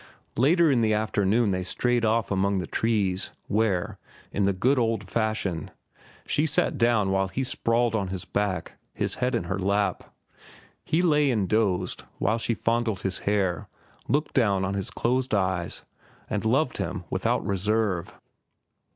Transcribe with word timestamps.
Later 0.35 0.71
in 0.71 0.81
the 0.81 0.95
afternoon 0.95 1.51
they 1.51 1.61
strayed 1.61 2.03
off 2.03 2.31
among 2.31 2.57
the 2.57 2.65
trees, 2.65 3.29
where, 3.47 3.99
in 4.31 4.45
the 4.45 4.51
good 4.51 4.79
old 4.79 5.03
fashion, 5.07 5.69
she 6.25 6.47
sat 6.47 6.75
down 6.79 7.11
while 7.11 7.27
he 7.27 7.43
sprawled 7.43 7.93
on 7.93 8.07
his 8.07 8.25
back, 8.25 8.79
his 8.95 9.13
head 9.21 9.35
in 9.35 9.43
her 9.43 9.59
lap. 9.59 10.11
He 10.83 11.03
lay 11.03 11.29
and 11.29 11.47
dozed, 11.47 12.01
while 12.17 12.39
she 12.39 12.55
fondled 12.55 13.01
his 13.01 13.19
hair, 13.29 13.67
looked 14.07 14.33
down 14.33 14.65
on 14.65 14.73
his 14.73 14.89
closed 14.89 15.35
eyes, 15.35 15.83
and 16.27 16.43
loved 16.45 16.77
him 16.77 17.03
without 17.11 17.45
reserve. 17.45 18.19